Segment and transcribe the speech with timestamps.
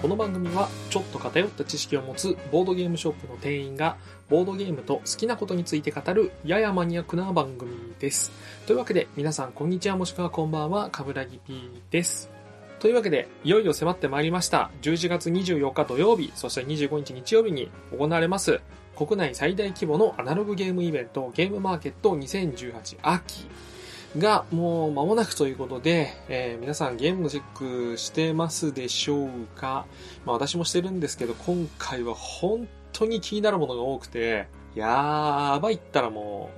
[0.00, 3.96] この番組はちょっと偏った知識を持つボードゲームショップの店員が
[4.28, 8.30] ボードゲームと好きなことについて語るややマニアックな番組です。
[8.66, 12.30] というわけで皆さんこんにちはもしくはこんばんは、かぶらぎ P です。
[12.78, 14.70] というわけで、いよいよ迫ってまいりました。
[14.82, 18.60] 11月24日土曜日、そして25日日曜日に行われます、
[18.96, 23.46] 国内最大規模のアナログゲームイベント、ゲームマーケット2018秋
[24.18, 27.42] がもう間もなくということで、えー皆さんゲームのチェッ
[27.92, 29.86] クしてますでしょうか？
[30.24, 36.50] まあ私もしてるんですけど、今回は本当に気になるものが多くて、やばいったらも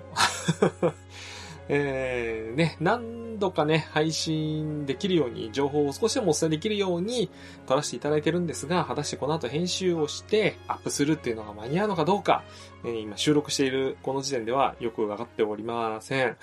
[0.83, 0.93] う、
[1.71, 7.31] えー、ね、何度かね、配信できるように、情報を少しでもお伝えできるように
[7.67, 12.43] 撮らせていただいてるんですが、果たしてこの後編集をしてアップするっていうのが間に合うのかどうか、
[12.85, 16.37] えー今収録しているこの時点ではよくわかっておりません。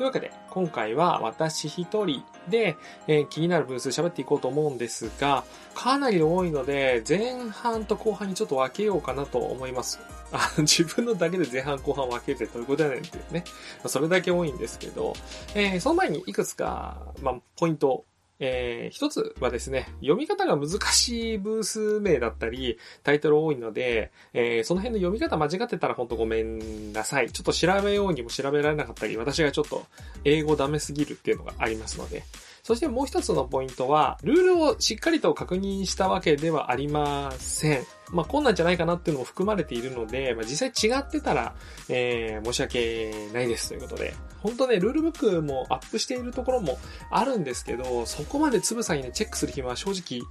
[0.00, 10.00] というわけで、今回は私一人で、えー気になるブース喋っていこうと思うんですが、かなり多いので、前半と後半にちょっと分けようかなと思います。
[10.32, 13.44] あ自分のだけで前半後半分けてどういうことやねんっていうね。
[13.84, 15.12] それだけ多いんですけど、
[15.54, 18.06] えーその前にいくつか、まあ、ポイント
[18.40, 27.30] えー一つはですね、読み方が難しいブース名だったり、タイトル多いので、えーその辺の読み方間違ってたら本当ごめんなさい。
[27.30, 29.86] ちょっと調べようにも調べられなかったり、私がちょっと
[30.24, 32.24] 英語ダメすぎるっていうのがありますので。
[32.62, 37.99] そしてもう一つのポイントは、ルールをしっかりと確認したわけではありません。
[38.12, 41.54] まあ、こんなんじゃないかなっていうのも含まれているので、まあ、実際違ってたら、
[41.88, 44.14] えー申し訳ないですということで。
[44.42, 46.78] 本当ね、ルールブックもアップしているところも
[47.10, 50.22] あるんですけど、そこまでつぶさにね、チェックする暇は正直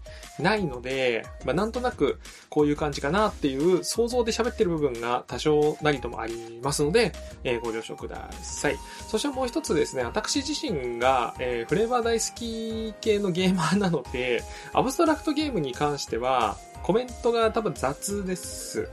[0.43, 7.11] ないので、まあ、なんとなくこういう感じかなっていう想像で喋ってる部分が多少なりともありますので、
[7.43, 8.77] えーご了承ください。
[9.07, 14.43] そしてもう一つですね、私自身が、えーフレーバー大好き系のゲーマーなので、
[14.73, 18.87] アブストラクトゲームに関しては、コメントが多分雑です。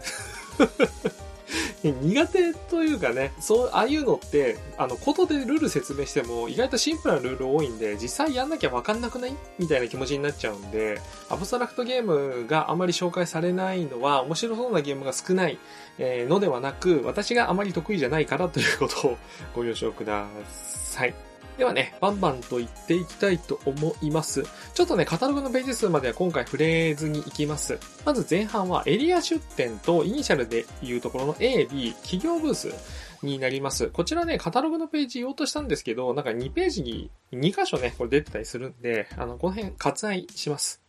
[1.82, 15.58] 苦手というかね、そう、ああいうのって、あの、ことでルール説明しても、意外とシンプルなルール多いんで、実際やんなきゃわかんなくないみたいな気持ちになっちゃうんで、アブストラクトゲームがあまり紹介されないのは、面白そうなゲームが少ない、
[15.98, 19.18] えーのではなく、私があまり得意じゃないからということを
[19.54, 21.35] ご了承ください。
[21.58, 24.44] ではね、バンバンと言っていきたいと思います。
[24.74, 27.78] ちょっとね、カタログのページ数までは今回触れずに行きます。
[28.04, 32.74] まず前半はエリア出店とイニシャルでいうところの A、B、企業ブース
[33.22, 33.88] になります。
[33.88, 40.82] こちらね、カタログのページ言おうとしたんですけど、なんか2ページに2箇所ね、これ出てたりするんで、あの、この辺割愛します。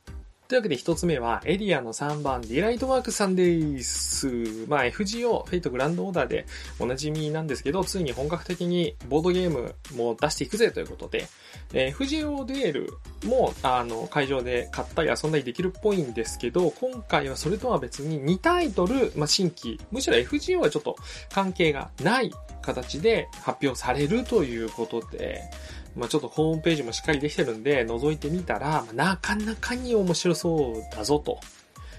[0.48, 4.66] というわけで一つ目は、エリアの3番、ディライトワークスさんです。
[4.70, 6.46] まあ、FGO、フェイトグランドオーダーで
[6.80, 11.28] おなじみなんですけど、ついに本格的にボードゲームも出していくぜということで、
[11.74, 12.94] えー FGO デュエル
[13.26, 20.96] も、あの、会場で買ったり遊んだりできるっぽいんですけど、今回はそれとは別に2タイトル、まあ、新規、むしろ FGO はちょっと
[21.30, 22.32] 関係がない
[22.62, 25.42] 形で発表されるということで、
[25.98, 31.40] まあ、ちょっとホームページもしっかりできてるんで、覗いてみたら、まあなかなかに面白そうだぞと。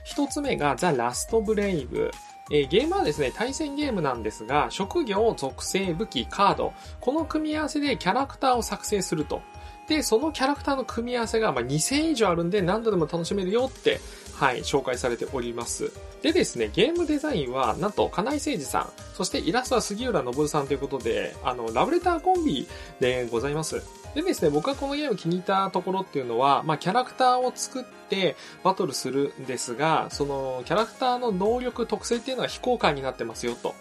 [0.04, 2.10] 一つ目がザ・ラスト・ブレイブ。
[2.50, 9.42] えーゲームはですね、対戦ゲームなんですが、職業、属性、武器、カード、この組み合わせでキャラクターを作成すると。
[9.88, 14.00] で、そのキャラクターの組み合わせがまあ2000以上あるんで何度でも楽しめるよって、
[14.34, 15.90] はい、紹介されております。
[16.22, 22.68] でですね、ゲームデザインは、なんと、金井誠二さん、そしてイラストは杉浦昇さんということで、あの、ラブレターコンビ
[23.00, 23.82] でございます。
[24.14, 33.74] でですね、僕がこのゲーム気に入ったところっていうのは、まあ、キャラクターを作ってバトルするんですが、その、キャラクターの能力、特性っていうのは非公開になってますよと。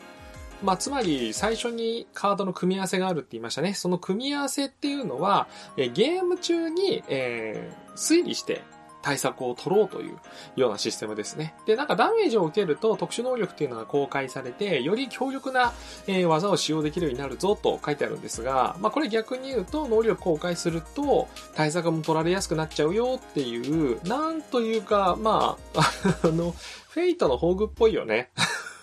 [0.64, 3.74] まあ、つまり、最初にカードの組み合わせがあるって言いましたね。
[3.74, 5.48] その組み合わせっていうのは、
[5.78, 8.62] えゲーム中に、えー推理して
[9.02, 10.18] 対策を取ろうという
[10.56, 11.56] ようなシステムですね。
[11.66, 15.74] で、なんかダメージを受けると特殊能力っていうのが公開されて、より強力な、
[16.08, 25.82] えー技を使用できるようになるぞと書いてあるんですが、まあこれ逆に言うと能力公開すると対策も取られやすくなっちゃうよっていう、なんというか、まあ、
[26.28, 26.54] あの、
[26.90, 28.32] フェイトの宝具っぽいよね。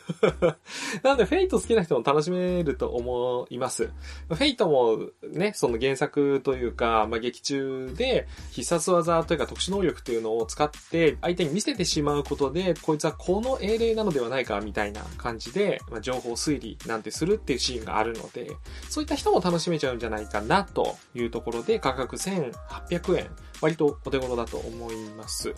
[1.02, 3.90] なので、フェイト好きな人も楽しめると思います。
[4.28, 18.50] フェイトもね、その原作というか、まあ、劇中で必殺技というか特殊能力というのを使って相手に見せてしまうことで、こいつはこの英霊なのではないかみたいな感じで、まあ、情報推理なんてするっていうシーンがあるので、
[18.88, 23.30] そういった人も楽しめちゃうんじゃないかなというところで価格1800円、
[23.60, 25.54] 割とお手頃だと思います。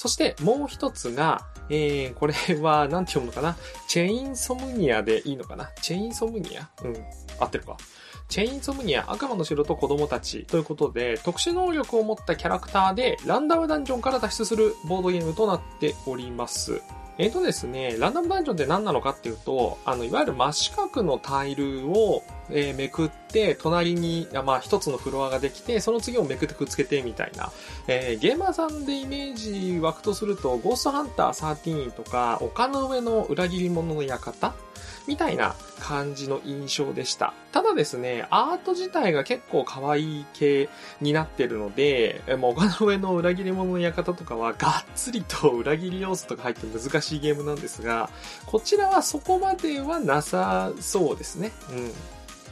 [0.00, 2.32] そしてもう一つが、えー、これ
[2.62, 3.54] は、なんて読むのかな？
[3.86, 5.68] チェインソムニアでいいのかな？
[5.82, 6.70] チェインソムニア？
[6.82, 6.96] うん。
[7.38, 7.76] 合ってるか。
[8.26, 16.80] チェインソムニア悪魔の城と子供たちということで、特殊能力を持ったキャラクターでランダムダンジョンから脱出するボードゲームとなっております。
[17.18, 27.52] えっ、ー、とですね、ランダムダンジョンって何なのかっていうと、あの、いわゆる真四角のタイルを、えー、めくって、隣に、まあ、一つのフロアができて、その次をめくってくっつけてみたいな。
[27.86, 34.54] えー、ゲーマーさんでイメージ湧くとすると、ゴーストハンター13とか、丘の上の裏切り者の館
[35.06, 37.34] みたいな感じの印象でした。
[37.52, 40.68] ただですね、アート自体が結構可愛い系
[41.00, 48.10] になってるので、もう他の上の裏切り者の館とかはがっつりと裏切り要素とか入って難しいゲームなんですが、
[48.46, 51.52] こちらはそこまではなさそうですね。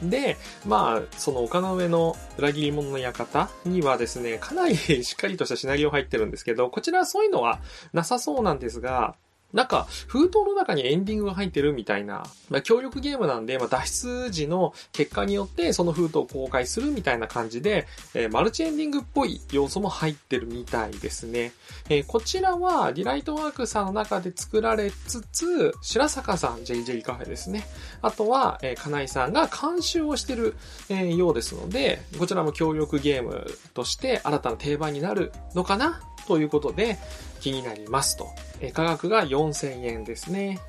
[0.01, 0.09] うん。
[0.09, 7.59] で、まあ、その丘の上の裏切り者の館にはですね、かなりしっかりとしたシナリオ入ってるんですけど、こちらはそういうのは
[7.91, 9.15] なさそうなんですが、
[9.53, 21.53] なんか、封筒の中にエンディングが入ってるみたいな、まあ、協力ゲームなんで、まあ、脱出時の結果によって、その封筒を公開するみたいな感じで、えー、マルチエンディングっぽい要素も入ってるみたいですね。
[21.89, 27.65] えー、こちらは、ディライトワークスさんの中で作られつつ、白坂さん、JJ カフェですね。
[28.03, 30.55] あとは、えー、金井さんが監修をしてる、
[30.89, 36.99] えー、ようですので、こちらも協力ゲームとして新たな定番になるのかなということで、
[37.41, 38.29] 気になりますと。
[38.61, 40.59] え価格が4000円ですね。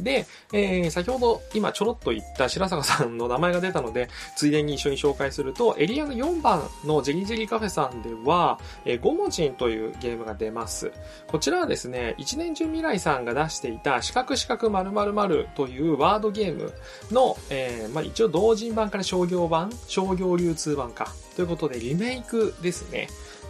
[0.00, 10.92] で、えー、先ほど今ちょろっと言った白坂さんの名前が出たので、ついでに一緒に紹介すると、エリアの4番の JELLY JELLY CAFEさんでは、えー、ゴモジンというゲームが出ます。
[11.26, 16.72] こちらはですね、一年中未来さんが出していた四角四角〇〇〇というワードゲーム
[17.10, 21.12] の、えー、まあ、一応同人版から商業版、商業流通版か。
[21.36, 23.08] ということでリメイクですね。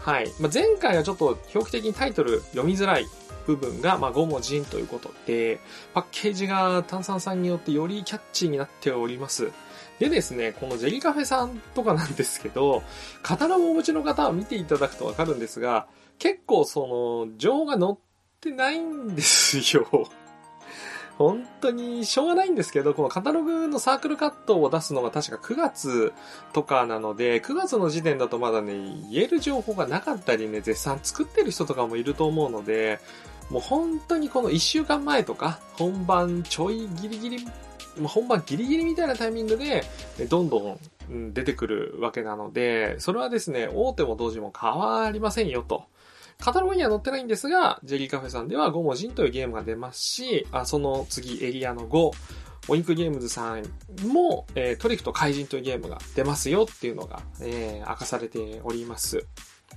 [0.09, 0.33] はい。
[0.41, 3.05] まあ、前回はちょっと表記的にタイトル読みづらい
[3.47, 5.61] 部分が、まあ、5文字ということで、
[5.93, 9.53] パッケージが炭酸さんによってよりキャッチーになっております。
[9.99, 12.83] でですね、このジェリカフェさんとかなんですけど、
[13.23, 15.89] カタログをお持ちの方は見ていただくとわかるんですが、
[16.19, 17.99] 結構その、情報が載っ
[18.41, 20.09] てないんですよ。
[21.19, 26.13] 本当にしょうがないんですけど、このカタログのサークルカットを出すのが確か9月
[26.53, 28.73] とかなので、9月の時点だとまだね、
[29.11, 33.01] 言える情報がなかったりね、絶賛作ってる人とかもいると思うので、
[33.51, 37.49] もう本当にこの1週間前とか、本番ちょいギリギリ、
[38.05, 39.83] 本番ギリギリみたいなタイミングで、
[40.29, 40.79] どんど
[41.11, 45.83] ん出てくるわけなので、それはですね、大手も同時も変わりませんよと。
[46.41, 52.11] カタログには載ってないんですが、ジェリーカフェさんでは5文字というゲームが出ますし、あその次エリアの5、
[52.69, 53.63] オインクゲームズさん
[54.07, 59.27] も、えー、トリフと怪人というゲームが出ますよっていうのが、えー、明かされております。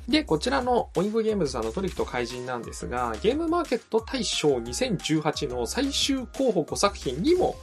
[0.07, 7.55] で、こちらのオインクゲームズさんのトリフと怪人なんですが、ゲームマーケット大賞2018の最終候補5作品にも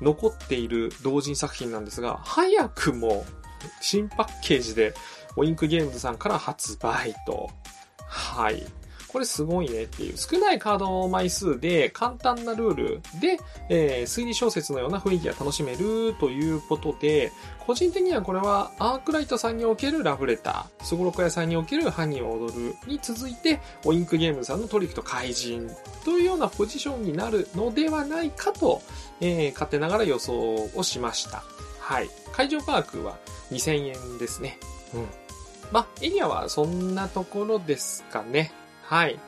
[0.00, 3.24] 残っている同人作品なんですが、早くも
[3.80, 4.94] 新パッケージで
[5.36, 7.50] オインクゲームズさんから発売と
[8.08, 8.64] はい。
[9.08, 10.14] これすごいねっていう。
[10.16, 13.38] 少ないカード枚数で簡単なルールで、
[13.70, 17.32] えー、推理小説のような雰囲気が楽しめるということで、
[17.66, 25.70] 個人的にはこれはアークライトさんにおけるラブレター、スゴロク屋さんにおける犯人を踊るに続いて、オインクゲームさんのトリックと怪人
[26.04, 28.82] というようなポジションになるのではないかと、
[29.20, 31.42] えー、勝手ながら予想をしました。
[31.80, 32.10] はい。
[32.32, 33.16] 会場パークは
[33.50, 34.58] 2000円ですね。
[34.92, 35.27] うん。
[35.72, 38.52] まあ、エリアはそんなところですかね。
[38.84, 39.18] はい。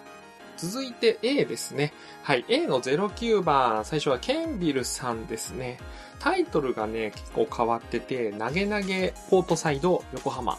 [0.56, 1.92] 続いて A ですね。
[2.22, 2.44] はい。
[2.48, 5.78] A の09番、最初はケンビルさんですね。
[6.18, 10.58] タイトルがね、結構変わってて、投げ投げポートサイド横浜。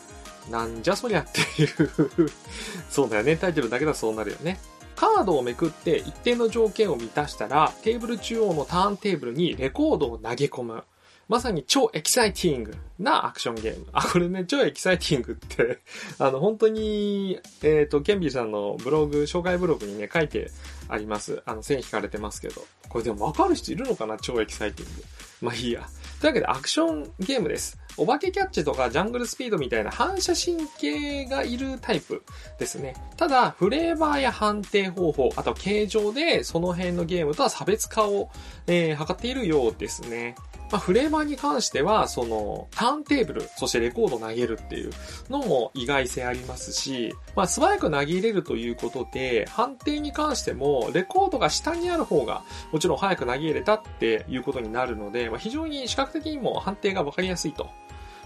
[0.50, 2.32] なんじゃそりゃっていう
[2.90, 3.38] そうだよね。
[3.38, 4.60] タイトルだけだそうなるよね。
[4.96, 10.84] カードをめくって一定の条件を満たしたら、テーブル中央のターンテーブルにレコードを投げ込む。
[11.32, 13.88] まさに超エキサイティングなアクションゲーム。
[13.94, 15.80] あ、これね、超エキサイティングって
[16.20, 20.52] あの、本当に、えっ、ー、と、ケンビルさんのブログ、紹介ブログにね、書いて
[20.90, 21.42] あります。
[21.46, 22.66] あの、線引かれてますけど。
[22.90, 24.18] これでもわかる人いるのかな？
[24.18, 25.04] 超エキサイティング。
[25.40, 25.88] まあいいや。
[26.20, 27.80] というわけで、アクションゲームです。
[27.96, 32.24] お化けキャッチとかジャングルスピードみたいな反射神経がいるタイプ
[32.60, 32.94] ですね。
[33.16, 38.30] ただ、フレーバーや判定方法、あと形状でその辺のゲームとは差別化を、
[38.68, 40.36] えー、図っているようですね。
[40.72, 44.92] まあ、フレーバーに関しては、その、ターンテーブル、そしてレコード投げるっていう
[45.30, 57.70] のも意外性ありますし、まあ、素早く投げ入れるということで、判定に関しても、レコードが下にある方が、もちろん早く投げ入れたっていうことになるので、まあ、非常に視覚的にも判定がわかりやすいと。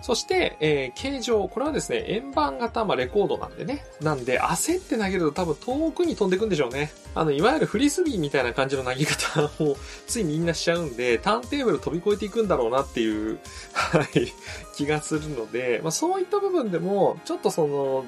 [0.06, 1.48] そして、えー形状。
[1.48, 3.84] これはですね、円盤型、まあ、レコードなんでね。
[4.02, 6.92] なんで、焦って投げると多分遠くに飛んでくんでしょうね。
[7.16, 13.40] あの、いわゆるフリスビーみたいな感じの投げ方をついみんなしちゃうんで、ターンテーブル飛び越えていくんだろうなっていう、
[13.74, 14.32] はい、
[14.76, 18.06] 気がするので、まあ、そういった部分でも、ちょっとその、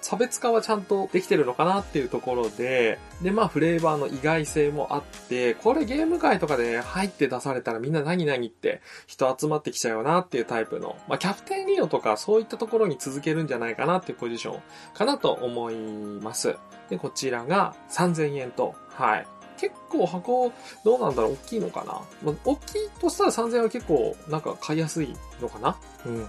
[0.00, 14.62] 差別化はちゃんとできてるのかなっていうところで、で、まあ、フレーバーの意外性もあって、これゲーム界とかで入って出されたらみんな何々って人集まってきちゃうよなっていうタイプの、まあ、キャプテンリオとかそういったところに続けるんじゃないかなっていうポジション
[14.94, 16.56] かなと思います。
[16.90, 19.26] で、こちらが3000円と、はい。
[19.60, 20.52] 結構箱、
[20.84, 25.76] どうなんだろう大きいのかな、まあ、大きいとしたら3000円は結構なんか買いやすいのかな？
[26.06, 26.26] うん。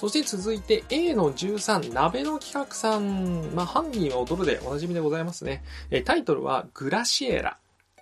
[0.00, 3.54] そして続いて A の13、鍋の企画さん。
[3.54, 5.62] まあ、犯人は踊るでおなじみでございますね。
[5.90, 7.58] えタイトルはグラシエラ。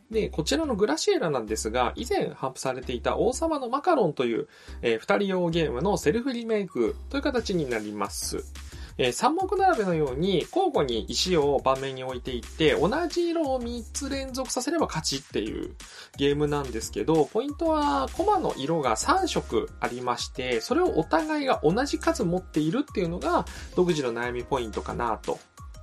[0.08, 4.46] で、こちらのグラシエラなんですが、以前発布されていた王様のマカロンという、
[4.80, 8.44] えー二人用ゲームのセルフリメイクという形になります。
[8.98, 15.74] えー三目並べのように交互に石を盤面に置いていって、同じ色を3つ連続させれば勝ちっていう
[16.16, 23.44] ゲームなんですけど、ポイントはコマの色が3色ありまして、それをお互いが同じ数持っているっていうのが
[23.76, 25.38] 独自の悩みポイントかなと。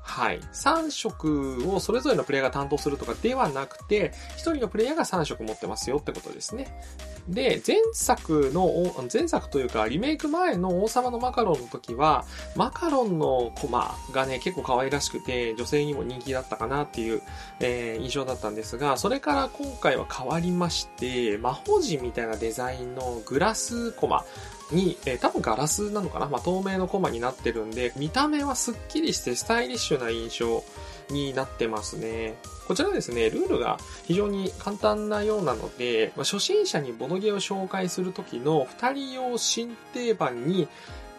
[0.06, 0.40] はい。
[0.54, 6.80] 3色をそれぞれのプレイヤーが担当するとかではなくて、1人のプレイヤーが3色持ってますよってことですね。
[7.28, 8.70] で、前作の、
[9.12, 12.24] 前作というかリメイク前の王様のマカロンの時は、
[12.56, 17.22] マカロンのコマがね、結構可愛らしくて、女性にも人気だったかなっていう、
[17.60, 24.24] えー印象だったんですが、それから今回は変わりまして、魔法陣みたいなデザインのグラスコマ
[24.72, 26.28] に、えー多分ガラスなのかな？
[26.28, 30.64] まあ、透明のコマになってるんで、見た目はスッキリしてスタイリッシュな印象
[31.10, 32.36] になってますね。
[32.68, 40.68] こちらですね、ルールが非常に簡単なようなので、まあ、初心者にボドゲを紹介するときの二人用新定番に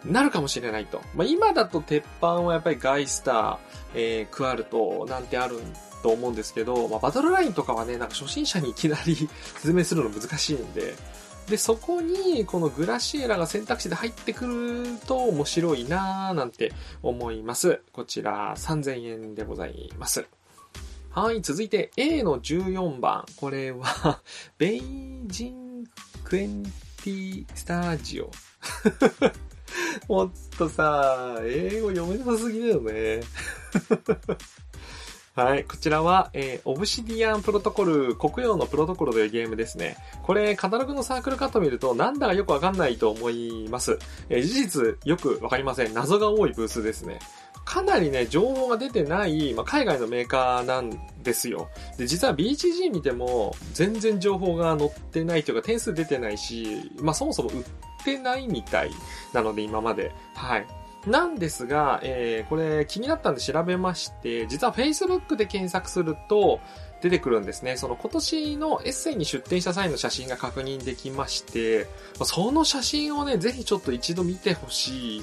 [0.05, 1.01] なるかもしれないと。
[1.15, 3.59] まあ、今だと鉄板はやっぱりガイスター、
[3.95, 5.61] えークワルトなんてある
[6.03, 9.15] と思うんですけど、まあ、バトルラインとかはね、なんか初心者にいきなり
[9.55, 10.95] 説明するの難しいんで、
[11.49, 16.73] で、そこに、このグラシエラが選択肢で入ってくると面白いなぁなんて
[17.03, 17.83] 思います。
[17.93, 20.27] こちら3000円でございます。
[21.11, 23.25] はい、続いて A の14番。
[23.37, 24.21] これは、
[24.59, 24.83] ベイ
[25.27, 25.85] ジン
[26.25, 28.31] クエンティスタジオ。
[30.13, 33.21] もっとさ、英語読めなさすぎだよね。
[35.37, 35.65] はい。
[35.65, 39.99] こちらは、えーオブシディアンプロトコル、国用のプロトコルというゲームですね。
[40.23, 43.99] これ、カタログのサークルカット見ると、なんだかよくわかんないと思います。
[44.31, 45.93] えー事実、よくわかりません。
[45.93, 47.19] 謎が多いブースですね。
[47.67, 50.91] かなりね、情報が出てない、まあ、海外のメーカーなん
[51.23, 51.69] ですよ。
[51.99, 57.65] で、実は BGG 見ても、全然情報が載ってないというか、点数出てないし、まあ、そもそも売っ
[58.07, 58.91] てないみたい
[59.35, 60.13] なので、今まで。
[60.35, 60.67] はい。
[61.07, 66.61] なんですが、えーこれ気になったんで調べまして、実は Facebook で検索すると
[67.01, 67.77] 出てくるんですね。
[67.77, 71.87] その今年のエッセイに出展した際の写真が確認できまして、
[72.25, 75.23] その写真をね、ぜひちょっと一度見てほしい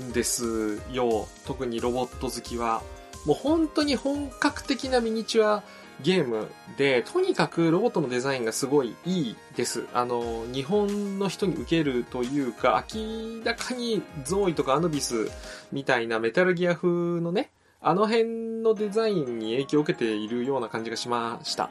[0.00, 1.28] んですよ。
[1.46, 2.82] 特にロボット好きは。
[3.26, 5.62] もう本当に本格的なミニチュア
[6.02, 9.86] ゲームで、とにかくロボットのデザインがすごいいいです。
[9.92, 15.30] あの、日本の人に受けるというか、明らかにゾーイとかアヌビス
[15.72, 16.88] みたいなメタルギア風
[17.20, 21.70] のね、あの辺のデザインに影響を受けているような感じがしました。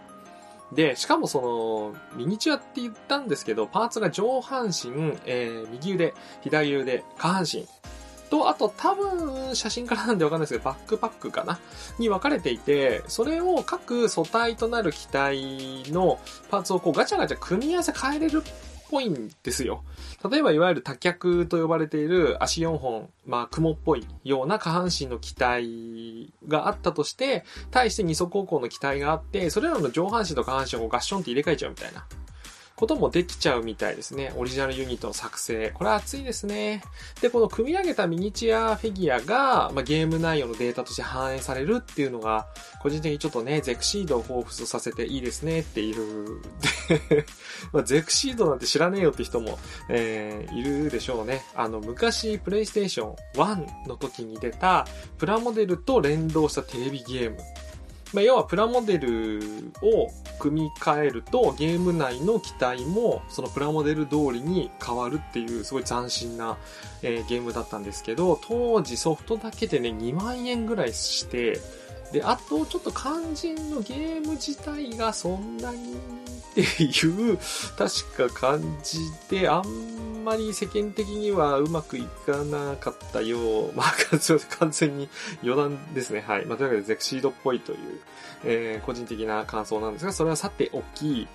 [0.71, 7.67] で、しかもその、ミニチュアって言ったんですけど、パーツが上半身、えー右腕、左腕、下半身、
[8.29, 11.59] と、あと多分、写真からなんでわかんないですけど、バックパックかな？
[11.97, 16.19] に分かれていて、それを各素体となる機体の
[16.49, 18.51] パーツをこうガチャガチャ組み合わせ変えれるっ
[18.89, 19.83] ぽいんですよ。
[20.29, 32.05] 例えば、いわゆる多脚と呼ばれている足4本、まあ、雲っぽいような下半身の機体があったとして、対して二足歩行の機体があって、それらの上半身と下半身をこうガッションって入れ替えちゃうみたいな。
[32.79, 34.31] こともできちゃうみたいですね。
[34.37, 35.71] オリジナルユニットの作成。
[35.71, 36.81] これは熱いですね。
[37.19, 42.47] で、この組み上げたミニチュアフィギュアが、まあ、ゲーム内容のデータとして反映されるっていうのが、
[42.81, 46.41] 個人的にちょっとね、ゼクシードを彷彿させていいですねっていう。
[47.73, 49.59] まあ、ゼクシードなんて知らねえよって人も、
[49.89, 51.43] えー、いるでしょうね。
[51.55, 57.37] あの、昔、プレイステーション1の時に出た、プラモデルと連動したテレビゲーム。
[58.13, 66.57] まあ、要はプラモデルを組み替えるとゲーム内の機体もそのプラモデル通りに変わるっていうすごい斬新な、
[67.01, 71.59] えーゲームだったんですけど当時ソフトだけでね2万円ぐらいして
[72.11, 75.97] で、あと、ちょっと肝心のゲーム自体がそんなにっ
[76.53, 77.37] ていう、
[77.77, 78.99] 確か感じ
[79.29, 83.37] で、あんまり世間的にはうまくいかなかったよ
[83.67, 83.93] う、まあ、
[84.59, 85.09] 完全に
[85.43, 86.23] 余談ですね。
[86.27, 86.45] はい。
[86.45, 87.77] まあ、というわけでゼクシードっぽいという、
[88.43, 91.27] えー、個人的な感想なんですが、それはさておき、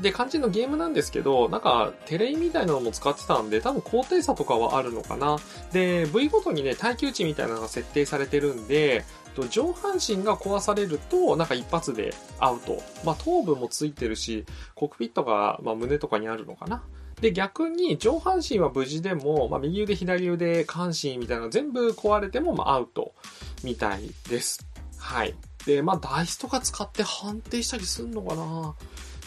[0.00, 5.38] で、肝心のゲームなんですけど、なんか、テレイみたいなのも使ってたんで、多分高低差とかはあるのかな。
[5.72, 12.82] で、V ごとにね、耐久値みたいなのが設定されてるんで、っと上半身が壊されると、なんか一発でアウト。
[13.04, 14.44] まあ、頭部もついてるし、
[14.74, 16.82] コックピットが、まあ、胸とかにあるのかな。
[17.20, 23.14] で、逆に上半身は無事でも、まあ、右腕、左腕、下半身みたいな全部壊れても、まあ、アウト
[23.62, 24.66] みたいです。
[24.96, 25.34] はい。
[25.66, 28.74] で、まあ、ダイスとか使って判定したりすんのかな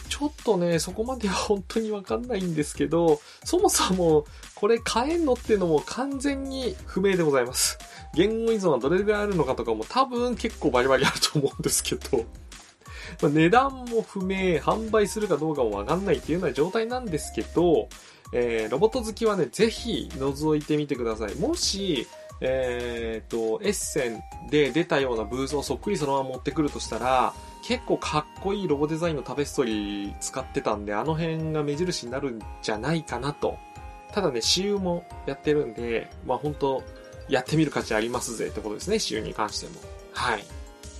[0.08, 7.78] ちょっとね、そこまでは本当にわかんないんですけど、そもそもこれ買えんのっていうのも完全に不明でございます。
[8.14, 12.24] 言語依存はどれぐらいあるのかとかも多分結構バリバリあると思うんですけど、
[13.22, 17.88] ま、値段も不明、販売するかどうかもわかんないっていうような状態なんですけど、
[18.32, 21.34] えー、ロボット好きはね、ぜひ覗いてみてください。
[21.36, 22.06] もし、
[22.40, 33.56] えっ、ー、と、エッセンで出たようなブースをそっくりそのまま持ってくるとしたら、結構かっこいいロボデザインのタペストリー使ってたんで、あの辺が目印になるんじゃないかなと。
[34.12, 36.82] ただね、私有もやってるんで、まあ本当
[37.28, 39.80] やってみる価値ありますぜってことですね、私有に関しても。
[40.12, 40.44] はい。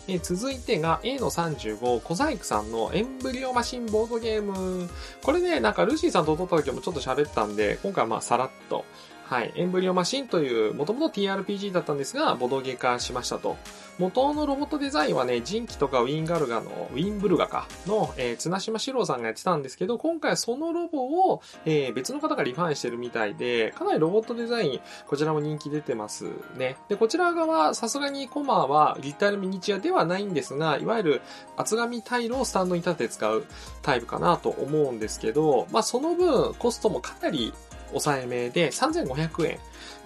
[0.06, 4.88] え続いてが A の35、小細工さんのエンブリオマシンボードゲーム。
[5.22, 8.84] これね、なんかルーシーさんと撮った時もちょっと喋ったんで、今回まあさらっと
[9.34, 9.52] はい。
[9.56, 13.56] エンブリオマシンという、もともと TRPG だったんですが、ボドゲ化しましたと。
[13.98, 26.26] 元のロボットデザインはね、ジンキとかウィンガルガの、ウィンブルガか、の、えー、綱島史郎さんがやってたんですけど、今回はそのロボを、えー、別の方がリファインしてるみたいで、かなりロボットデザイン、こちらも人気出てます
[26.56, 26.76] ね。
[26.88, 31.22] で、こちら側、さすがにコマはリターミニチュアではないんですが、いわゆる
[31.56, 33.44] 厚紙タイルをスタンドに立てて使う
[33.82, 37.52] タイプかなと思うんですけど、まあその分、コストもかなり
[37.94, 39.58] 抑えめで3500円。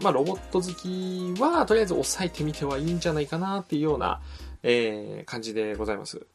[0.02, 4.21] まあ、ロボット好きは、とりあえず抑えてみてはいいんじゃないかなっていうような、
[4.63, 6.26] えー、感じでございます。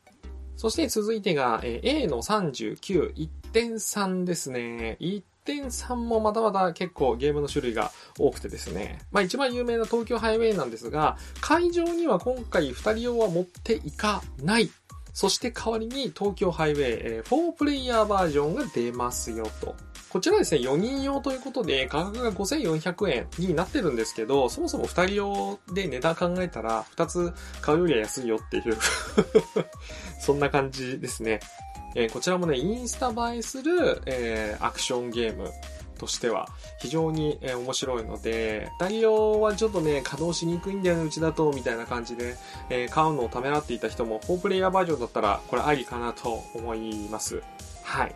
[0.55, 3.13] そして続いてが、えー、A の39、
[3.53, 4.97] 1.3ですね。
[4.99, 8.99] 1.3もまだまだ結構ゲームの種類が多くてですね。
[9.11, 14.69] まあ一番有名な東京ハイウェイなんですが、会場には今回2人用は持っていかない。
[15.13, 19.75] そして代わりに東京ハイウェイ、えー、4プレイヤーバージョンが出ますよと。
[20.13, 28.77] こちらですね、4人用ということで、価格が5400円になってるんですけど、そもそも2人用で値段考えたら、2つ買うよりは安いよっていう
[30.21, 31.39] そんな感じですね。
[31.95, 35.49] えー、こちらもね、インスタ映えする、えー、アクションゲーム
[35.97, 36.47] としては
[36.79, 42.35] 非常に、えー、面白いので、2人用はちょっとね、稼働しにくいんだよね、うちだと、みたいな感じで、
[42.69, 47.41] えー、買うのをためらっていた人も、4プレイヤーバージョンだったら、これありかなと思います。
[47.81, 48.13] はい。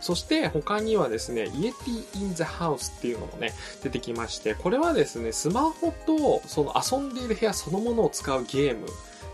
[0.00, 8.86] そして他にはですね、イエティ・イン・ザ・ハウスっていうのもね、出てきまして、これはですね、スマホとその遊んでいる部屋そのものを使うゲーム。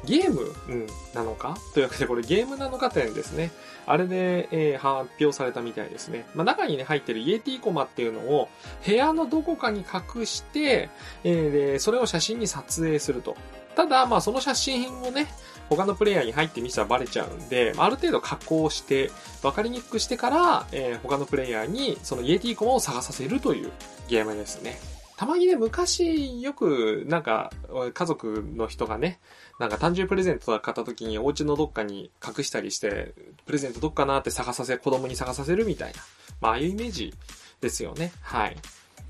[0.04, 1.56] ゲーム、うん、なのか？
[1.72, 3.50] というわけでこれゲームなのか展ですね。
[3.86, 6.26] あれで、えー、発表されたみたいですね。
[6.34, 8.48] まあ、中にね、入ってるイエティコマっていうのを
[8.84, 10.90] 部屋のどこかに隠して、
[11.24, 13.36] えー、で、それを写真に撮影すると。
[13.74, 15.26] ただ、まあその写真をね、
[15.68, 19.10] 他のプレイヤーに入ってみせたらバレちゃうんで、ある程度加工して、
[19.42, 23.72] 分かりにくくしてから、えー、他のプレイヤーにそのイエティコマを探させるという
[24.08, 24.78] ゲームですね。
[25.16, 27.50] たまにね、昔、よく、なんか、
[27.94, 29.18] 家族の人がね、
[29.58, 33.14] なんか誕生日プレゼントとか買った時にお家のどっかに隠したりして、
[33.46, 36.00] プレゼントどっかなって探させ、子供に探させるみたいな。
[36.42, 37.14] まあ、ああいうイメージ
[37.62, 38.12] ですよね。
[38.20, 38.56] はい。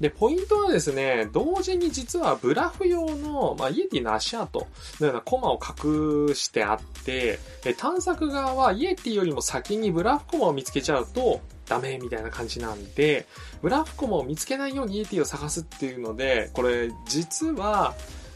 [0.01, 4.67] で、ポイントはですね、同時に実はブラフ用の、まあ、イエティの足跡
[5.01, 7.39] のようなコマを隠してあって、
[7.79, 13.27] 探索側はイエティよりも先にブラフコマを見つけちゃうと、ダメみたいな感じなんで、
[13.63, 17.95] ブラフコマを見つけないようにイエティを探すっていうので、これ実は、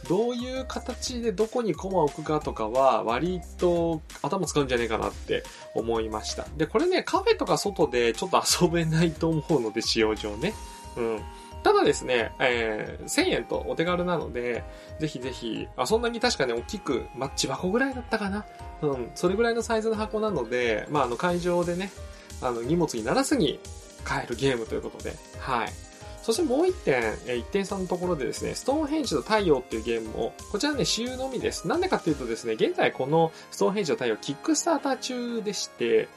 [0.09, 5.45] どういう形でどこにコマを置くかとかは割と頭使うんじゃねえかなって
[5.75, 6.47] 思いました。
[6.57, 10.55] で、これね、カフェとか外でちょっと遊べないと思うので、使用上ね。
[10.97, 11.21] うん。
[11.63, 14.65] ただですね、えー、1000円とお手軽なので、
[14.99, 18.47] ぜひぜひ、あ、そんなに確かね、大きく、マッチ箱ぐらいだったかな。
[18.83, 21.91] うん、それぐらいのサイズの箱なので、まあ、あの、会場でね、
[22.41, 23.61] あの、荷物にならずに
[24.05, 25.69] 買えるゲームということで、はい。
[26.23, 31.67] そしてもう一点、え一点差のところでですね、ストーンヘンジと太陽っていうゲームも、こちらね、私有のみです。
[31.67, 36.09] なんでかっていうとですね、現在このストーンヘンジと太陽、キックスターター中でして、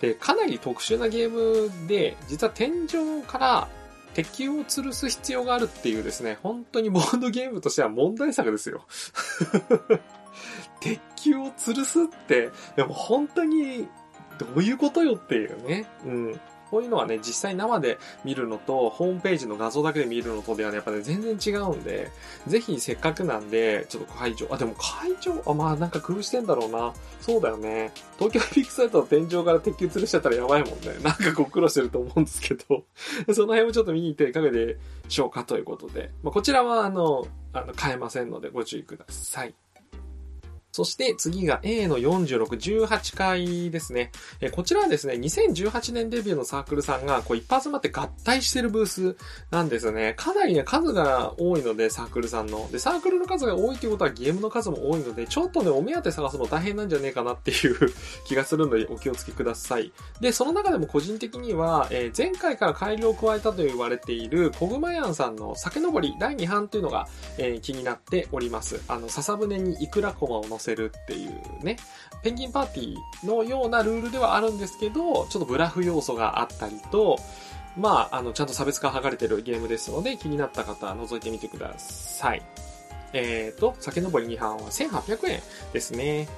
[0.00, 3.68] で、かなり特殊なゲームで、実は天井から
[4.24, 8.84] 敵を吊るす必要があるっていうですね、本当にボードゲームとしては問題作ですよ。
[10.80, 13.88] 鉄球を吊るすって、でも本当に、
[14.38, 15.86] どういうことよっていうね。
[16.04, 16.40] うん。
[16.70, 22.10] こういうのはね、実際生で見るのと、ホームページの画像だけで見るのとではね、やっぱね、全然違うんで、
[22.46, 26.92] ぜひせっかくなんで、ちょっと会場、あ、でも会場、あ、まあなんか工夫してんだろうな。
[27.20, 27.92] そうだよね。
[28.18, 30.94] 東京ビッグサイトの天井から鉄球吊るしちゃったらやばいもんね。
[31.02, 32.84] なんかご苦労してると思うんですけど、
[33.34, 34.78] その辺もちょっと見に行っていかがで
[35.08, 36.10] しょうかということで。
[36.22, 39.54] まあ、こちらはあの、あの、買えませんのでご注意ください。
[40.72, 44.12] そして次が A の46、18回ですね。
[44.40, 49.16] えこちらはですね、2018年デビューのサークルさんがこう一発待って合体してるブース
[49.50, 50.14] なんですよね。
[50.16, 52.70] かなりね、数が多いので、サークルさんの。
[52.70, 57.76] で、サークルの数が多いってことはゲームの数も多いので、ちょっとね、お目当て探すの大変なんじゃねえかなっていう
[58.24, 59.92] 気がするので、お気をつけください。
[60.20, 68.80] で、その中でも個人的には、えー、前回から改良を加えたと言われている、コグマヤンさんの酒登り第2版というのが、えー、気になっております。
[68.86, 71.76] あの、笹舟にイクラコマを乗せるっていうね、
[72.22, 77.18] ペンギンパーティーのようなルールではあるんですけど、ちょっとブラフ要素があったりと、
[77.76, 82.42] まあ、あの、ちゃんと差別化剥がれてるゲームですので、気になった方覗いてみてください。
[83.12, 85.40] えっ、ー、と、酒登り2班は1800円
[85.72, 86.28] ですね。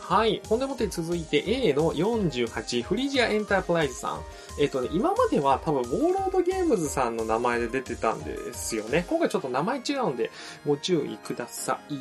[0.00, 0.40] はい。
[0.48, 4.20] ほんでもって続いて A の48、フリジアエンタープライズさん。
[4.60, 9.04] えっ、ー、とね、今までは多分、ウォーロードゲームズさんの名前で出てたんですよね。
[9.08, 10.30] 今回ちょっと名前違うんで、
[10.64, 11.94] ご注意ください。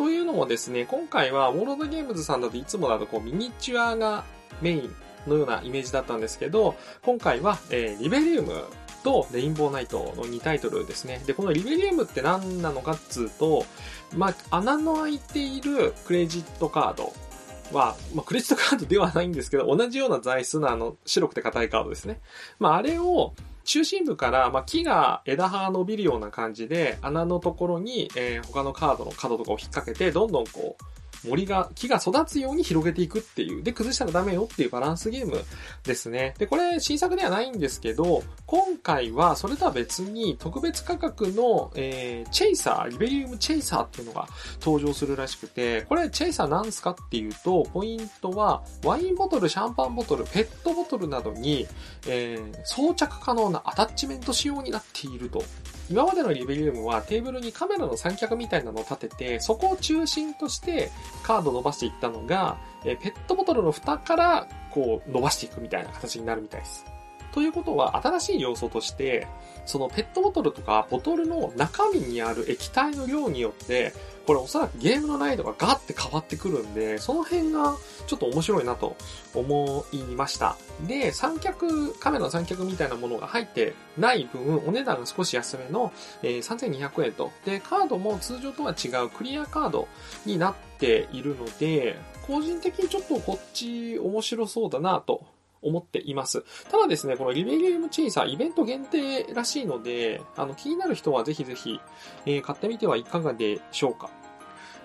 [0.00, 4.24] というのもですね、今回は、ウォーロードゲームズさんだといつもだとこう、ミニチュアが
[4.62, 4.94] メイン
[5.26, 8.64] のようなイメージだったんですけど、今回は、えー、リベリウム
[9.04, 11.20] とレインボーナイトの2タイトルですね。
[11.26, 13.66] で、このリベリウムって何なのかっつうと、
[14.16, 17.12] まあ、穴の開いているクレジットカード
[17.70, 22.20] は、まあ、クレジットカードではないんですけど、同じような材質のあの、白くて硬いカードですね。
[22.58, 33.62] まあ、あれを、中心部から、まあ、木が枝葉が伸びるような感じで、穴のところに、えー、他のカードの角とかを引っ掛けて、どんどんこう、森が、木が育つように広げていくっていう。
[33.62, 35.42] で、崩したらダメよっていうバランスゲーム
[35.84, 36.34] ですね。
[36.38, 44.28] で、これ新作ではないんですけど、今回はそれとは別に特別価格の、えー、チェイサー、リベリウムチェイサーっていうのが
[44.60, 51.66] 登場するらしくて、これチェイサーなんすかっていうと、ポイントは、ワインボトル、シャンパンボトル、ペットボトルなどに、
[52.06, 55.42] えー、装着可能なアタッチメント仕様になっていると
[55.90, 60.90] 今までのリベリウムはテーブルにカメラの三脚みたいなのを立てて、そこを中心として
[61.22, 66.86] カード伸ばしていったのが、えペットボトルの蓋からこう伸ばしていくみたいな形になるみたいです。
[67.32, 69.26] ということは、新しい要素として、
[69.66, 73.92] そのペットボトルとかボトルの中身にある液体の量によって、
[74.26, 78.96] これおそらくゲームの難易度がガッて変わってくるんで、その辺がちょっと面白いなと
[79.34, 80.56] 思いました。
[80.86, 87.32] で、三脚、カメラの三脚みたいなものが入ってない分、お値段が少し安めの、えー、3200円と。
[87.44, 89.88] で、カードも通常とは違うクリアカード
[90.26, 95.26] になっているので、個人的にちょっとこっち面白そうだなと
[95.62, 96.44] 思っています。
[96.70, 101.80] ただですね、このリベリウムチェイサーイベント限定らしいので、あの気になる人はぜひぜひ、
[102.26, 104.10] えー、買ってみてはいかがでしょうか。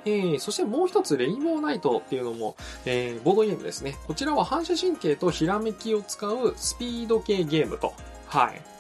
[0.05, 3.97] えー、そしてもう一つ、レインボーナイトっていうのも、えー、ボードゲームですね。
[4.05, 7.93] こちらは反射神経とひらめきを使うスピード系ゲームと。
[8.27, 8.74] はい。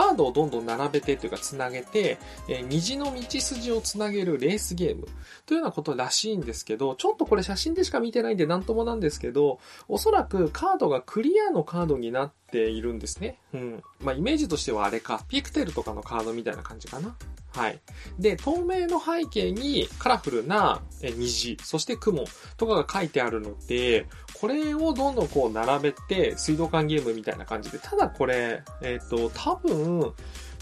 [0.00, 2.16] カードをどんどん並べてというか繋げて、
[2.48, 5.06] え、虹の道筋を繋げるレースゲーム
[5.44, 13.38] というようなことらしいんですけど、ちょっとこれ写真でしか見てないんで何ともなんですけど、おそらくカードがクリアのカードになってているんですね。
[13.54, 13.82] うん。
[14.02, 17.16] まあ、イメージとしてはあれか、ピクテルとかのカードみたいな感じかな。
[17.52, 17.80] はい。
[18.18, 22.24] で、透明の背景にカラフルな虹、そして雲
[22.56, 24.06] とかが書いてあるので、
[24.40, 30.14] これをどんどんこう並べて水道管ゲームみたいな感じで、ただこれ、えっ、ー、と、多分、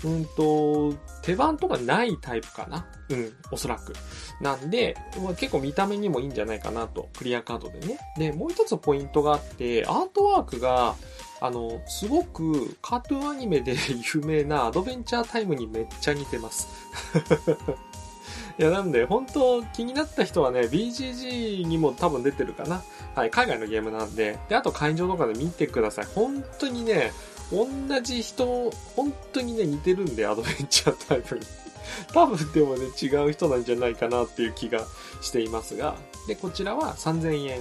[0.04, 3.92] うんと、手番とかないタイプかなうん、おそらく。
[4.40, 4.96] なんで、
[5.38, 7.98] 結構見た目にもいいんじゃないかなと、クリアカードでね。
[8.16, 10.94] で、もう一つポイントがあって、アートワークが、
[11.40, 13.76] あの、すごくカートゥーンアニメで
[14.14, 16.68] 有名なアドベンチャータイムにめっちゃ似てます。
[18.58, 22.82] いや、なんで、本当気になった人はね、BGG にも多分出てるかな。
[23.14, 24.36] はい、海外のゲームなんで。
[24.48, 26.06] で、あと会場とかで見てください。
[26.06, 27.12] 本当にね、
[27.52, 27.66] 同
[28.02, 31.42] じ人、本当にね、似てるんで、アドベンチャータイプに。
[32.12, 34.84] 多分でもね、違う人なんじゃないかなっていう気が
[35.20, 35.96] していますが。
[36.26, 37.60] で、こちらは3000円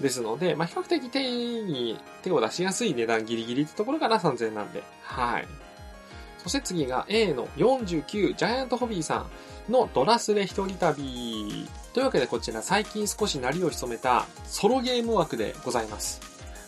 [0.00, 4.82] ですので、まあ、比較的手に、手を出しやすい値段ギリギリってところから3000なんで。
[5.02, 5.48] はい。
[6.38, 9.26] そして次が A の49ジャイアントホビーさ
[9.68, 11.66] んのドラスレ一人旅。
[11.92, 16.20] というわけでこちら最近少し鳴りを潜めたソロゲーム枠でございます。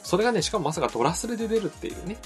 [0.02, 2.16] それがね、しかもまさかドラスレで出るっていうね。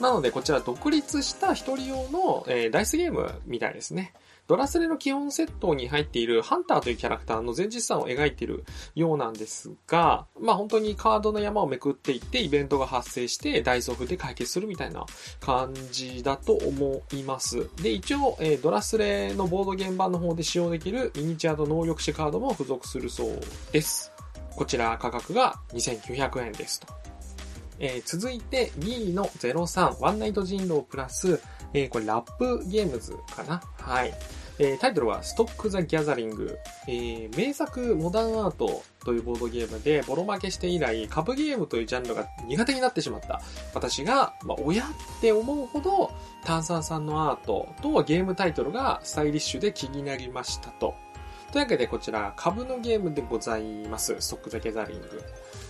[0.00, 4.12] なので、こちら独立した一人用の、えー、ダイスゲームみたいですね。
[4.48, 15.06] ドラスレの基本セットに入っているハンターというキャラクターの前日さんを描いているようなんですが、まあ本当にカードの山をめくっていってイベントが発生してダイソフで解決するみたいな
[15.40, 17.68] 感じだと思います。
[17.82, 23.40] で、一応、えー、ドラスレのボード現場の方で使用できるミニチュアと能力者カードも付属するそう
[23.72, 24.12] です。
[24.54, 27.02] こちら価格が2900円ですと。
[27.78, 31.40] えー、続いて B の03ワンナイト人狼プラス
[31.74, 33.62] えー、これラップゲームズかな？
[33.78, 34.12] はい。
[34.58, 43.40] えー、タイトルはストック・ザ・ギャザリング、えー、名作モダンアートというボードゲームで、ボロ負けして以来、株ゲームというジャンルが苦手になってしまった。
[43.74, 44.86] 私が、まあ、親っ
[45.22, 46.12] て思うほど、
[46.44, 50.94] 炭酸さんのアートとゲームタイトルがスタイリッシュで気になりましたと。
[51.50, 54.14] というわけでこちら、株のゲームでございます。
[54.20, 55.22] ストック・ザ・ギャザリング。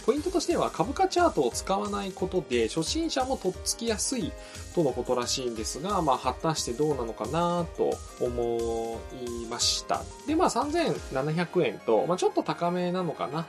[0.04, 4.32] ポイントとしては株価チャートを使わないことで初心者もとっつきやすい
[4.74, 9.00] とのことらしいんですが、まあ果たしてどうなのかなと思
[9.42, 10.02] いました。
[10.26, 13.46] で、まあ3700円と、まあちょっと高めなのかな。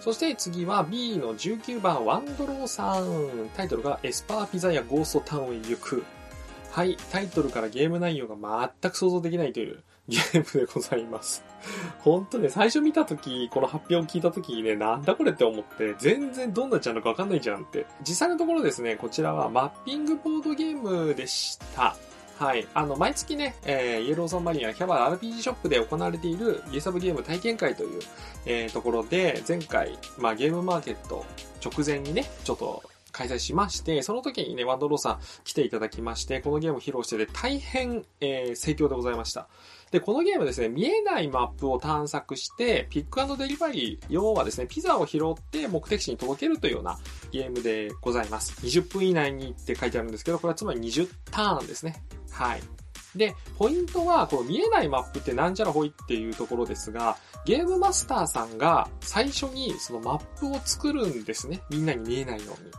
[0.00, 3.50] そして次は B の19番ワンドローさん。
[3.56, 6.04] タイトルがエスパーピザ屋ゴーストタウンへ行く。
[6.70, 11.44] はい、タイトルからゲーム内容が全く想像できないというゲームでございます。
[12.00, 17.86] 本当ね、最初見たとき、この発表を聞いたときにね、なんだこれって思って、全然どんなジャンルかわかんないじゃんって。
[18.06, 21.96] 実際のところですね、こちらはマッピングボードゲームでした。
[22.38, 22.66] はい。
[22.74, 28.00] あの、毎月ね、えー、イエローソンマリアキャバ RPG ショップで行われているゲーサブゲーム体験会という、
[28.44, 31.24] えー、ところで、前回、まあ、ゲームマーケット
[31.64, 39.48] 直前にね、ちょっと開催しまして、その時にね、ワンドローさん来ていただきまして、このゲームを披露してて大変、えー、盛況でございました。
[39.94, 46.98] で、このゲームですね、見えないマップを探索して、ピックデリバリー、要はですね、ピザを拾って目的地に届けるというような
[47.30, 48.54] ゲームでございます。
[48.66, 52.02] 20分以内にって書いてあるんですけど、これはつまり20ターンですね。
[52.32, 52.62] はい。
[53.14, 61.62] で、ポイントは、この見えないマップってなんちゃらほいっていうところですが、ゲームマスターさんが最初にそのマップを作るんですね。
[61.70, 62.72] みんなに見えないように。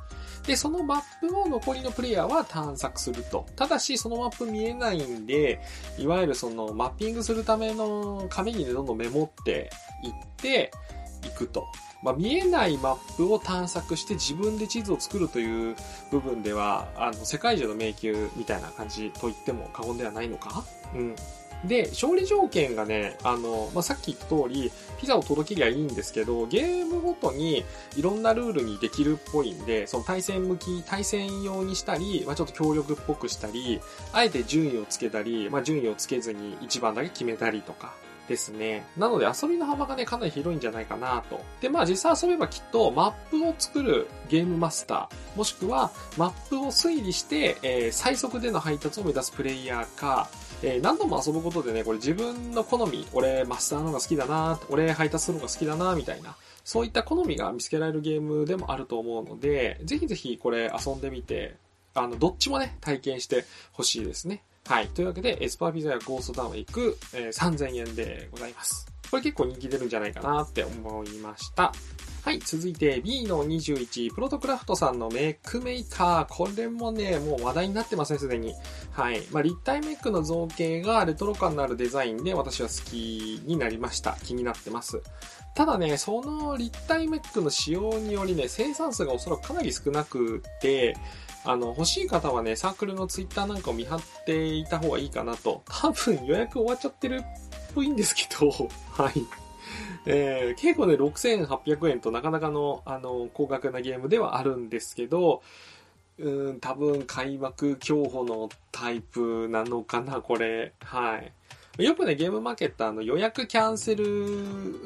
[0.47, 3.45] で、そのマップを残りのプレイヤーは探索すると。
[3.55, 5.59] ただし、そのマップ見えないんで、
[5.97, 9.71] いわゆるそのマッピングするための紙にね、どんどんメモって
[10.03, 10.71] いって
[11.25, 11.65] いくと。
[12.03, 15.75] まあ、見えないマップを探索して自分で地図を作るという
[16.11, 20.63] 部分では、あの、世界中の迷宮みたいな感じと言っても過言ではないのか？
[20.93, 21.15] うん。
[21.67, 27.63] で、勝利条件がね、あの、まあ、さっき言った通り、ピザを届けりゃいいんですけど、ゲームごとに
[27.95, 33.81] いろんなルールにできるっぽいんで、その対戦向き、対戦用にしたり、まあ、ちょっと協力っぽくしたり、
[34.13, 37.93] あえて順位をつけたり、まあ、順位をつけずに1番だけ決めたりとか、
[38.27, 38.85] ですね。
[38.97, 41.41] なので遊びの幅がね、かなり広いんじゃないかなと。
[41.61, 50.29] で、まあ実際遊べばきっとマップを作るゲームマスター、もしくはマップを推理して、えー、最速での配達を目指すプレイヤーか、
[50.67, 61.55] えー、何度も遊ぶことでね、これ自分の好み、俺マスターの方が好きだな、俺配達するのが好きだな、みたいな、そういった好みが見つけられるゲームでもあると思うので、ぜひぜひこれ遊んでみて、
[61.93, 64.41] あの、どっちもね、体験してほしいですね。
[64.67, 64.87] はい。
[64.87, 68.87] というわけで、エスパーピザ屋ゴーストタウンへ行く、えー、3000円でございます。
[69.11, 71.71] これ結構人気出るんじゃないかなって思いました。
[72.23, 76.25] はい、続いて B の21、プロトクラフトさんのメックメーカー。
[76.27, 78.55] これもね、もう話題になってますね、すでに。
[78.91, 79.21] はい。
[79.31, 84.17] まあ、立体メックの造形がレトロ感のあるデザインで私は好きになりました。
[84.23, 85.03] 気になってます。
[85.53, 90.97] ただね、その立体メックの使用によりね、生産数がおそらくかなり少なくて、
[91.45, 95.61] あの、欲しい方はね、サークルのツイッターなんかを見張っていた方がいいかなと。
[95.65, 97.25] 多分予約終わっちゃってるっ
[97.73, 98.49] ぽいんですけど、
[98.91, 99.13] はい。
[100.07, 105.41] えー、結構ね、6800円となかなかの、あの、高額なゲームではあるんですけど、
[106.17, 110.73] うん、多分開幕競歩のタイプなのかな、これ。
[110.81, 111.33] はい。
[111.77, 114.05] よくね、ゲームマーケットあの予約キャンセル、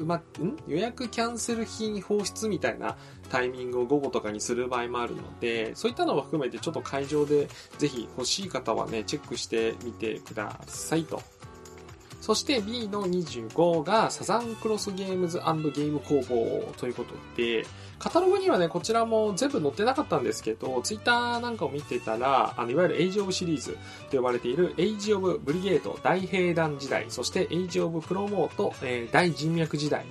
[0.00, 0.22] ま、ん
[0.66, 2.96] 予約キャンセル品放出みたいな
[3.28, 7.48] タイミングを午後とかにする場合もあるので、そういったのも含めてちょっと会場で
[7.78, 11.22] ぜひ欲しい方はね、チェックしてみてくださいと。
[12.20, 17.64] そして B の25がサザンクロスゲームズゲーム工房ということで、
[17.98, 23.76] カタログにはね、こちらも全部載ってなかったんですけど、ツイッターなんかを見てたら、あの、いわゆるエイジオブシリーズ
[24.10, 30.04] と呼ばれているエイジオブブリゲート大平団時代、そしてエイジオブプロモート、えー、大人脈時代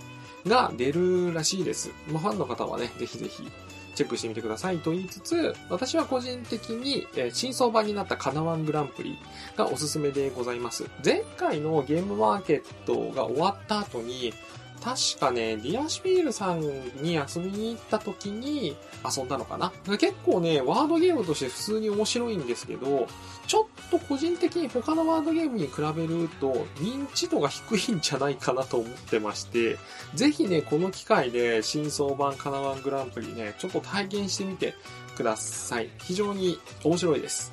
[0.48, 1.92] が出るらしいです。
[2.12, 3.52] まあファンの方はね、ぜひぜひ
[4.00, 9.18] チェックしてみてくださいと言いつつ、私は個人的に、え新装版になったカナワングランプリ
[9.58, 10.86] がおすすめでございます。
[11.04, 14.34] 前回のゲームマーケットが終わった後に、
[14.82, 19.74] 確かね、ディアシュピールさんに遊びに行った時に遊んだのかな。
[19.98, 23.06] 結構ね、ワードゲームとして普通に面白いんですけど、
[23.50, 29.80] ちょっと個人的に他のワードゲームに比べると認知度が低いんじゃないかなと思ってまして、
[30.14, 34.76] ぜひね、この機会で新装版カナワングランプリね、ちょっと体験してみて
[35.18, 35.90] ください。
[35.98, 37.52] 非常に面白いです。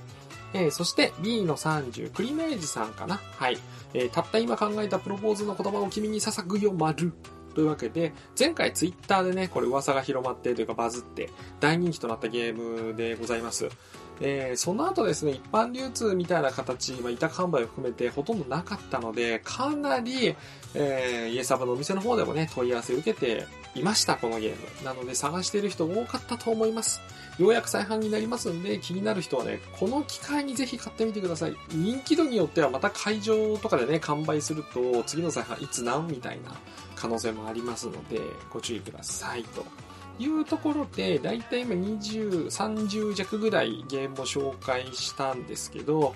[0.53, 3.19] えー、そして B の30、クリメージさんかな？
[3.39, 3.57] はい。
[3.95, 7.15] えー、たった今考えたプロポーズの言葉を君に捧ぐよ、丸。
[7.55, 13.71] というわけで、前回ツイッターでね、これ噂が広まってというかバズって大人気となったゲームでございます。
[14.21, 20.35] え、その後ですね、一般流通みたいな形、まあ、委託販売を含めてほとんどなかったので、かなり、
[20.75, 24.85] えー、イエサブのお店の方でもね、問い合わせを受けていました、このゲーム。
[24.85, 27.01] なので探している人多かったと思います。
[27.39, 31.57] ようやく再販になりますんで、気になる人はね、この機会にぜひ買ってみてください。
[31.71, 36.53] 人気度によってはまた会場とかでね、完売すると、次の再販いつなんみたいな
[36.95, 39.86] 可能性もありますので、ご注意くださいと。
[40.19, 46.15] いうところで、だいたい今20、30弱ぐらいゲームを紹介したんですけど、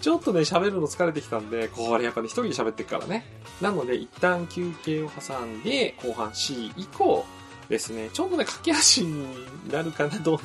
[0.00, 3.24] ちょっとね、喋るの疲れてきたんで、これやっぱね、一人で喋ってるからね。
[3.60, 7.24] なので、一旦休憩を挟んで、後半 C 以降
[7.68, 9.26] ですね、ちょっとね、駆け足に
[9.70, 10.40] なるかな、どん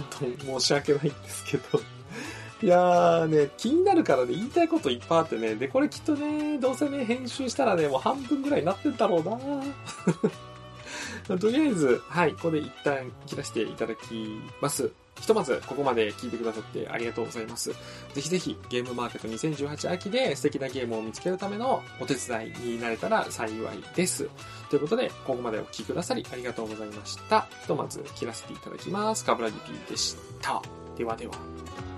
[0.47, 1.79] どん申し訳ないんですけど。
[2.63, 9.39] いやーね、気になるからね、言いたいこといっぱいあってね、で、これきっとね、どうせね、編集したらね、もう半分ぐらいになってんだろうな
[11.27, 14.91] とりあえず、はい、ここで一旦切らせていただきます。
[15.19, 17.69] ひとまず、ここまで聞いてくださってありがとうございます。
[17.69, 17.75] ぜ
[18.21, 24.29] ひぜひ、ゲームマーケット2018秋で素敵なゲームを見つけるためのお手伝いになれたら幸いです。
[24.69, 27.47] ということで、ここまでお聴きくださりありがとうございました。
[27.61, 29.23] ひとまず、切らせていただきます。
[29.23, 30.61] カブラギピーでした。
[30.97, 31.90] ではでは。